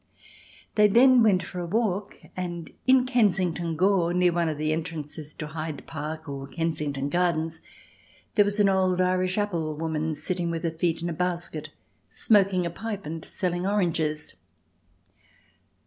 [0.73, 5.31] They then went for a walk and, in Kensington Gore, near one of the entrances
[5.35, 7.61] to Hyde Park or Kensington Gardens,
[8.33, 11.69] there was an old Irish apple woman sitting with her feet in a basket,
[12.09, 14.33] smoking a pipe and selling oranges.